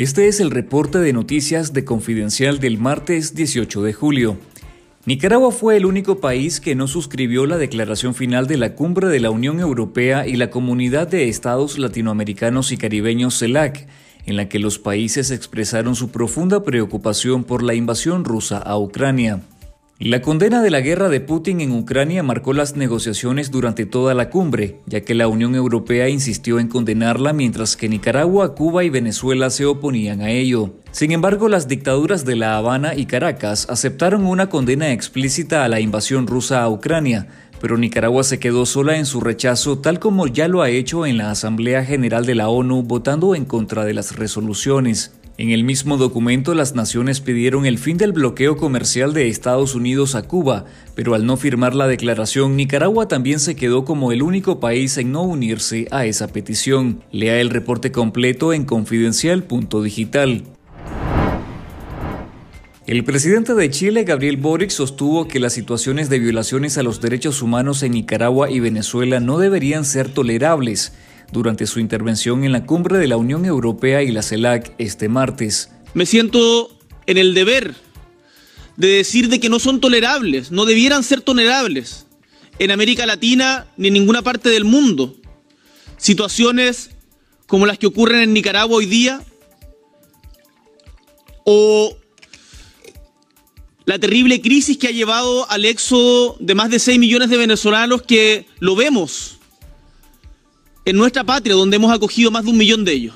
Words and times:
Este 0.00 0.28
es 0.28 0.40
el 0.40 0.50
reporte 0.50 0.98
de 0.98 1.12
noticias 1.12 1.74
de 1.74 1.84
Confidencial 1.84 2.58
del 2.58 2.78
martes 2.78 3.34
18 3.34 3.82
de 3.82 3.92
julio. 3.92 4.38
Nicaragua 5.04 5.52
fue 5.52 5.76
el 5.76 5.84
único 5.84 6.20
país 6.20 6.58
que 6.58 6.74
no 6.74 6.88
suscribió 6.88 7.44
la 7.44 7.58
declaración 7.58 8.14
final 8.14 8.46
de 8.46 8.56
la 8.56 8.74
cumbre 8.74 9.08
de 9.08 9.20
la 9.20 9.30
Unión 9.30 9.60
Europea 9.60 10.26
y 10.26 10.36
la 10.36 10.48
Comunidad 10.48 11.06
de 11.06 11.28
Estados 11.28 11.78
Latinoamericanos 11.78 12.72
y 12.72 12.78
Caribeños 12.78 13.38
CELAC, 13.38 13.88
en 14.24 14.38
la 14.38 14.48
que 14.48 14.58
los 14.58 14.78
países 14.78 15.30
expresaron 15.30 15.94
su 15.94 16.10
profunda 16.10 16.64
preocupación 16.64 17.44
por 17.44 17.62
la 17.62 17.74
invasión 17.74 18.24
rusa 18.24 18.56
a 18.56 18.78
Ucrania. 18.78 19.42
La 20.02 20.22
condena 20.22 20.62
de 20.62 20.70
la 20.70 20.80
guerra 20.80 21.10
de 21.10 21.20
Putin 21.20 21.60
en 21.60 21.72
Ucrania 21.72 22.22
marcó 22.22 22.54
las 22.54 22.74
negociaciones 22.74 23.50
durante 23.50 23.84
toda 23.84 24.14
la 24.14 24.30
cumbre, 24.30 24.78
ya 24.86 25.02
que 25.02 25.14
la 25.14 25.28
Unión 25.28 25.54
Europea 25.54 26.08
insistió 26.08 26.58
en 26.58 26.68
condenarla 26.68 27.34
mientras 27.34 27.76
que 27.76 27.86
Nicaragua, 27.86 28.54
Cuba 28.54 28.82
y 28.82 28.88
Venezuela 28.88 29.50
se 29.50 29.66
oponían 29.66 30.22
a 30.22 30.30
ello. 30.30 30.72
Sin 30.90 31.12
embargo, 31.12 31.50
las 31.50 31.68
dictaduras 31.68 32.24
de 32.24 32.34
La 32.34 32.56
Habana 32.56 32.94
y 32.94 33.04
Caracas 33.04 33.66
aceptaron 33.68 34.24
una 34.24 34.48
condena 34.48 34.90
explícita 34.90 35.66
a 35.66 35.68
la 35.68 35.80
invasión 35.80 36.26
rusa 36.26 36.62
a 36.62 36.70
Ucrania, 36.70 37.26
pero 37.60 37.76
Nicaragua 37.76 38.24
se 38.24 38.38
quedó 38.38 38.64
sola 38.64 38.96
en 38.96 39.04
su 39.04 39.20
rechazo 39.20 39.80
tal 39.80 39.98
como 39.98 40.26
ya 40.26 40.48
lo 40.48 40.62
ha 40.62 40.70
hecho 40.70 41.04
en 41.04 41.18
la 41.18 41.30
Asamblea 41.30 41.84
General 41.84 42.24
de 42.24 42.36
la 42.36 42.48
ONU 42.48 42.84
votando 42.84 43.34
en 43.34 43.44
contra 43.44 43.84
de 43.84 43.92
las 43.92 44.16
resoluciones. 44.16 45.12
En 45.40 45.48
el 45.48 45.64
mismo 45.64 45.96
documento, 45.96 46.52
las 46.52 46.74
naciones 46.74 47.20
pidieron 47.22 47.64
el 47.64 47.78
fin 47.78 47.96
del 47.96 48.12
bloqueo 48.12 48.58
comercial 48.58 49.14
de 49.14 49.28
Estados 49.28 49.74
Unidos 49.74 50.14
a 50.14 50.28
Cuba, 50.28 50.66
pero 50.94 51.14
al 51.14 51.24
no 51.24 51.38
firmar 51.38 51.74
la 51.74 51.88
declaración, 51.88 52.56
Nicaragua 52.56 53.08
también 53.08 53.40
se 53.40 53.56
quedó 53.56 53.86
como 53.86 54.12
el 54.12 54.22
único 54.22 54.60
país 54.60 54.98
en 54.98 55.12
no 55.12 55.22
unirse 55.22 55.88
a 55.92 56.04
esa 56.04 56.28
petición. 56.28 57.02
Lea 57.10 57.40
el 57.40 57.48
reporte 57.48 57.90
completo 57.90 58.52
en 58.52 58.66
confidencial.digital. 58.66 60.44
El 62.86 63.04
presidente 63.04 63.54
de 63.54 63.70
Chile, 63.70 64.04
Gabriel 64.04 64.36
Boric, 64.36 64.68
sostuvo 64.68 65.26
que 65.26 65.40
las 65.40 65.54
situaciones 65.54 66.10
de 66.10 66.18
violaciones 66.18 66.76
a 66.76 66.82
los 66.82 67.00
derechos 67.00 67.40
humanos 67.40 67.82
en 67.82 67.92
Nicaragua 67.92 68.50
y 68.50 68.60
Venezuela 68.60 69.20
no 69.20 69.38
deberían 69.38 69.86
ser 69.86 70.10
tolerables 70.10 70.92
durante 71.32 71.66
su 71.66 71.80
intervención 71.80 72.44
en 72.44 72.52
la 72.52 72.64
cumbre 72.66 72.98
de 72.98 73.08
la 73.08 73.16
Unión 73.16 73.44
Europea 73.44 74.02
y 74.02 74.10
la 74.10 74.22
CELAC 74.22 74.74
este 74.78 75.08
martes. 75.08 75.70
Me 75.94 76.06
siento 76.06 76.76
en 77.06 77.18
el 77.18 77.34
deber 77.34 77.74
de 78.76 78.88
decir 78.88 79.28
de 79.28 79.40
que 79.40 79.48
no 79.48 79.58
son 79.58 79.80
tolerables, 79.80 80.50
no 80.50 80.64
debieran 80.64 81.02
ser 81.02 81.20
tolerables 81.20 82.06
en 82.58 82.70
América 82.70 83.06
Latina 83.06 83.66
ni 83.76 83.88
en 83.88 83.94
ninguna 83.94 84.22
parte 84.22 84.48
del 84.48 84.64
mundo. 84.64 85.16
Situaciones 85.96 86.90
como 87.46 87.66
las 87.66 87.78
que 87.78 87.86
ocurren 87.86 88.20
en 88.22 88.32
Nicaragua 88.32 88.76
hoy 88.76 88.86
día 88.86 89.22
o 91.44 91.96
la 93.84 93.98
terrible 93.98 94.40
crisis 94.40 94.78
que 94.78 94.86
ha 94.86 94.92
llevado 94.92 95.50
al 95.50 95.64
éxodo 95.64 96.36
de 96.38 96.54
más 96.54 96.70
de 96.70 96.78
6 96.78 96.98
millones 96.98 97.28
de 97.28 97.36
venezolanos 97.36 98.02
que 98.02 98.46
lo 98.60 98.76
vemos 98.76 99.39
en 100.84 100.96
nuestra 100.96 101.24
patria, 101.24 101.54
donde 101.54 101.76
hemos 101.76 101.92
acogido 101.92 102.30
más 102.30 102.44
de 102.44 102.50
un 102.50 102.58
millón 102.58 102.84
de 102.84 102.92
ellos. 102.92 103.14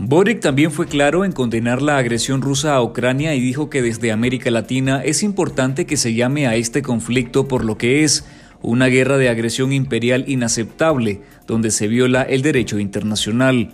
Boric 0.00 0.40
también 0.40 0.70
fue 0.70 0.86
claro 0.86 1.24
en 1.24 1.32
condenar 1.32 1.82
la 1.82 1.98
agresión 1.98 2.40
rusa 2.40 2.74
a 2.74 2.82
Ucrania 2.82 3.34
y 3.34 3.40
dijo 3.40 3.68
que 3.68 3.82
desde 3.82 4.12
América 4.12 4.48
Latina 4.50 5.02
es 5.04 5.24
importante 5.24 5.86
que 5.86 5.96
se 5.96 6.14
llame 6.14 6.46
a 6.46 6.54
este 6.54 6.82
conflicto 6.82 7.48
por 7.48 7.64
lo 7.64 7.76
que 7.76 8.04
es 8.04 8.24
una 8.62 8.86
guerra 8.86 9.16
de 9.16 9.28
agresión 9.28 9.72
imperial 9.72 10.24
inaceptable, 10.28 11.22
donde 11.48 11.72
se 11.72 11.88
viola 11.88 12.22
el 12.22 12.42
derecho 12.42 12.78
internacional. 12.78 13.72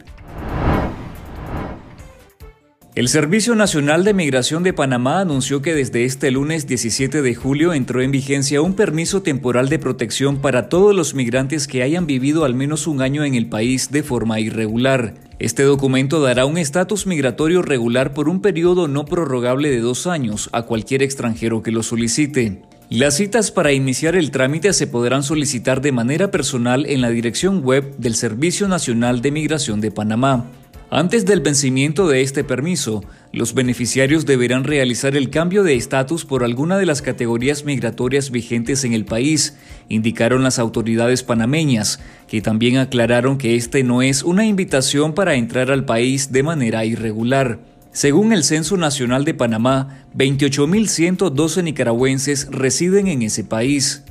El 2.94 3.08
Servicio 3.08 3.56
Nacional 3.56 4.04
de 4.04 4.14
Migración 4.14 4.62
de 4.62 4.72
Panamá 4.72 5.18
anunció 5.18 5.62
que 5.62 5.74
desde 5.74 6.04
este 6.04 6.30
lunes 6.30 6.68
17 6.68 7.22
de 7.22 7.34
julio 7.34 7.72
entró 7.72 8.00
en 8.00 8.12
vigencia 8.12 8.62
un 8.62 8.74
permiso 8.74 9.20
temporal 9.20 9.68
de 9.68 9.80
protección 9.80 10.36
para 10.36 10.68
todos 10.68 10.94
los 10.94 11.12
migrantes 11.12 11.66
que 11.66 11.82
hayan 11.82 12.06
vivido 12.06 12.44
al 12.44 12.54
menos 12.54 12.86
un 12.86 13.02
año 13.02 13.24
en 13.24 13.34
el 13.34 13.48
país 13.48 13.90
de 13.90 14.04
forma 14.04 14.38
irregular. 14.38 15.14
Este 15.40 15.64
documento 15.64 16.20
dará 16.20 16.46
un 16.46 16.56
estatus 16.56 17.08
migratorio 17.08 17.62
regular 17.62 18.14
por 18.14 18.28
un 18.28 18.40
periodo 18.40 18.86
no 18.86 19.06
prorrogable 19.06 19.70
de 19.70 19.80
dos 19.80 20.06
años 20.06 20.48
a 20.52 20.62
cualquier 20.62 21.02
extranjero 21.02 21.64
que 21.64 21.72
lo 21.72 21.82
solicite. 21.82 22.62
Las 22.90 23.16
citas 23.16 23.50
para 23.50 23.72
iniciar 23.72 24.14
el 24.14 24.30
trámite 24.30 24.72
se 24.72 24.86
podrán 24.86 25.24
solicitar 25.24 25.80
de 25.80 25.90
manera 25.90 26.30
personal 26.30 26.86
en 26.86 27.00
la 27.00 27.08
dirección 27.08 27.64
web 27.64 27.96
del 27.98 28.14
Servicio 28.14 28.68
Nacional 28.68 29.20
de 29.20 29.32
Migración 29.32 29.80
de 29.80 29.90
Panamá. 29.90 30.48
Antes 30.96 31.26
del 31.26 31.40
vencimiento 31.40 32.06
de 32.06 32.22
este 32.22 32.44
permiso, 32.44 33.02
los 33.32 33.52
beneficiarios 33.52 34.26
deberán 34.26 34.62
realizar 34.62 35.16
el 35.16 35.28
cambio 35.28 35.64
de 35.64 35.74
estatus 35.74 36.24
por 36.24 36.44
alguna 36.44 36.78
de 36.78 36.86
las 36.86 37.02
categorías 37.02 37.64
migratorias 37.64 38.30
vigentes 38.30 38.84
en 38.84 38.92
el 38.92 39.04
país, 39.04 39.56
indicaron 39.88 40.44
las 40.44 40.60
autoridades 40.60 41.24
panameñas, 41.24 41.98
que 42.28 42.40
también 42.40 42.76
aclararon 42.76 43.38
que 43.38 43.56
este 43.56 43.82
no 43.82 44.02
es 44.02 44.22
una 44.22 44.46
invitación 44.46 45.14
para 45.14 45.34
entrar 45.34 45.72
al 45.72 45.84
país 45.84 46.30
de 46.30 46.44
manera 46.44 46.84
irregular. 46.84 47.58
Según 47.90 48.32
el 48.32 48.44
Censo 48.44 48.76
Nacional 48.76 49.24
de 49.24 49.34
Panamá, 49.34 50.04
28.112 50.16 51.64
nicaragüenses 51.64 52.46
residen 52.52 53.08
en 53.08 53.22
ese 53.22 53.42
país. 53.42 54.04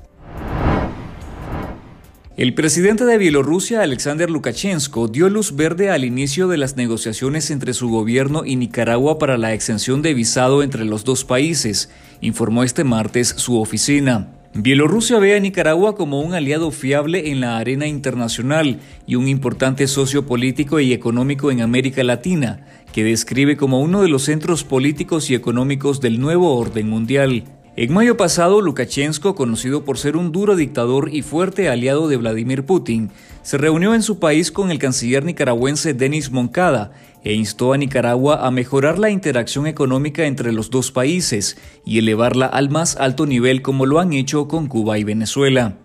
El 2.36 2.56
presidente 2.56 3.06
de 3.06 3.20
Bielorrusia, 3.20 3.84
Alexander 3.84 4.28
Lukashenko, 4.28 5.08
dio 5.08 5.30
luz 5.30 5.56
verde 5.56 5.92
al 5.92 6.04
inicio 6.04 6.48
de 6.48 6.58
las 6.58 6.76
negociaciones 6.76 7.52
entre 7.52 7.76
su 7.76 7.90
gobierno 7.90 8.44
y 8.44 8.56
Nicaragua 8.56 9.20
para 9.20 9.38
la 9.38 9.54
exención 9.54 10.02
de 10.02 10.16
visado 10.16 10.64
entre 10.64 10.84
los 10.84 11.04
dos 11.04 11.26
países, 11.26 11.92
informó 12.22 12.64
este 12.64 12.84
martes 12.84 13.28
su 13.38 13.62
oficina. 13.62 14.30
Bielorrusia 14.56 15.20
ve 15.20 15.36
a 15.36 15.40
Nicaragua 15.40 15.96
como 15.96 16.22
un 16.22 16.34
aliado 16.34 16.72
fiable 16.72 17.30
en 17.30 17.40
la 17.40 17.60
arena 17.60 17.86
internacional 17.86 18.80
y 19.06 19.14
un 19.14 19.28
importante 19.28 19.86
socio 19.86 20.26
político 20.26 20.80
y 20.80 20.92
económico 20.92 21.52
en 21.52 21.62
América 21.62 22.04
Latina, 22.04 22.66
que 22.94 23.04
describe 23.04 23.58
como 23.58 23.80
uno 23.80 24.02
de 24.02 24.10
los 24.10 24.24
centros 24.24 24.64
políticos 24.64 25.30
y 25.30 25.36
económicos 25.36 26.02
del 26.02 26.20
nuevo 26.20 26.56
orden 26.56 26.90
mundial. 26.90 27.44
En 27.76 27.92
mayo 27.92 28.18
pasado, 28.18 28.62
Lukashenko, 28.62 29.34
conocido 29.34 29.84
por 29.84 29.98
ser 29.98 30.16
un 30.16 30.32
duro 30.32 30.56
dictador 30.56 31.10
y 31.12 31.24
fuerte 31.24 31.70
aliado 31.70 32.08
de 32.08 32.18
Vladimir 32.18 32.68
Putin, 32.68 33.10
se 33.42 33.58
reunió 33.58 33.96
en 33.96 34.04
su 34.04 34.20
país 34.20 34.52
con 34.52 34.70
el 34.70 34.78
canciller 34.78 35.26
nicaragüense 35.26 35.96
Denis 35.96 36.30
Moncada 36.30 36.92
e 37.24 37.34
instó 37.34 37.74
a 37.74 37.78
Nicaragua 37.78 38.46
a 38.46 38.52
mejorar 38.52 39.00
la 39.00 39.10
interacción 39.10 39.66
económica 39.66 40.26
entre 40.26 40.52
los 40.52 40.70
dos 40.70 40.92
países 40.92 41.58
y 41.84 41.98
elevarla 41.98 42.46
al 42.46 42.70
más 42.70 42.96
alto 42.98 43.26
nivel 43.26 43.64
como 43.64 43.88
lo 43.88 44.00
han 44.00 44.14
hecho 44.14 44.48
con 44.48 44.68
Cuba 44.68 45.00
y 45.00 45.04
Venezuela. 45.04 45.78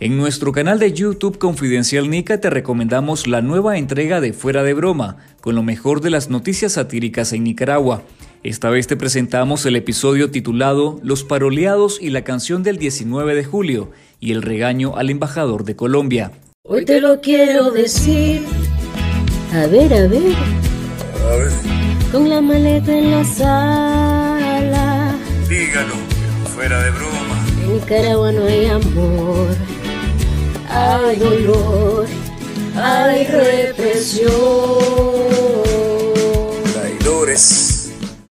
En 0.00 0.16
nuestro 0.16 0.50
canal 0.50 0.80
de 0.80 0.92
YouTube 0.92 1.38
Confidencial 1.38 2.10
Nica 2.10 2.40
te 2.40 2.50
recomendamos 2.50 3.28
la 3.28 3.42
nueva 3.42 3.78
entrega 3.78 4.20
de 4.20 4.32
Fuera 4.32 4.64
de 4.64 4.74
Broma, 4.74 5.18
con 5.40 5.54
lo 5.54 5.62
mejor 5.62 6.00
de 6.00 6.10
las 6.10 6.30
noticias 6.30 6.72
satíricas 6.72 7.32
en 7.32 7.44
Nicaragua. 7.44 8.02
Esta 8.42 8.70
vez 8.70 8.86
te 8.86 8.96
presentamos 8.96 9.66
el 9.66 9.76
episodio 9.76 10.30
titulado 10.30 10.98
Los 11.02 11.24
paroleados 11.24 11.98
y 12.00 12.08
la 12.08 12.24
canción 12.24 12.62
del 12.62 12.78
19 12.78 13.34
de 13.34 13.44
julio 13.44 13.90
y 14.18 14.32
el 14.32 14.40
regaño 14.40 14.96
al 14.96 15.10
embajador 15.10 15.64
de 15.64 15.76
Colombia. 15.76 16.32
Hoy 16.62 16.86
te 16.86 17.02
lo 17.02 17.20
quiero 17.20 17.70
decir. 17.70 18.46
A 19.52 19.66
ver, 19.66 19.92
a 19.92 20.06
ver. 20.06 20.34
A 21.30 21.36
ver. 21.36 21.52
Con 22.10 22.30
la 22.30 22.40
maleta 22.40 22.96
en 22.96 23.10
la 23.10 23.24
sala. 23.24 25.14
Dígalo, 25.46 25.96
fuera 26.54 26.82
de 26.82 26.90
broma. 26.92 27.46
En 27.62 27.74
Nicaragua 27.74 28.32
no 28.32 28.46
hay 28.46 28.66
amor. 28.66 29.48
Hay 30.70 31.16
dolor. 31.16 32.06
Hay 32.74 33.26
represión. 33.26 35.10